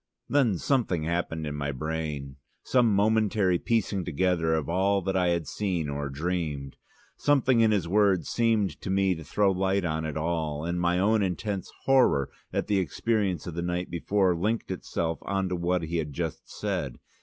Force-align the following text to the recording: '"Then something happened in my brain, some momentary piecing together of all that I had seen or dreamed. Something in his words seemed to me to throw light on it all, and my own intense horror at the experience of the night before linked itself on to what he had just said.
'"Then 0.29 0.57
something 0.57 1.03
happened 1.03 1.45
in 1.45 1.53
my 1.53 1.71
brain, 1.71 2.37
some 2.63 2.91
momentary 2.95 3.59
piecing 3.59 4.03
together 4.03 4.55
of 4.55 4.67
all 4.67 5.03
that 5.03 5.15
I 5.15 5.27
had 5.27 5.47
seen 5.47 5.89
or 5.89 6.09
dreamed. 6.09 6.75
Something 7.17 7.59
in 7.59 7.69
his 7.69 7.87
words 7.87 8.27
seemed 8.27 8.81
to 8.81 8.89
me 8.89 9.13
to 9.13 9.23
throw 9.23 9.51
light 9.51 9.85
on 9.85 10.03
it 10.05 10.17
all, 10.17 10.65
and 10.65 10.81
my 10.81 10.97
own 10.97 11.21
intense 11.21 11.71
horror 11.85 12.31
at 12.51 12.65
the 12.65 12.79
experience 12.79 13.45
of 13.45 13.53
the 13.53 13.61
night 13.61 13.91
before 13.91 14.35
linked 14.35 14.71
itself 14.71 15.19
on 15.21 15.47
to 15.49 15.55
what 15.55 15.83
he 15.83 15.97
had 15.97 16.13
just 16.13 16.49
said. 16.49 16.97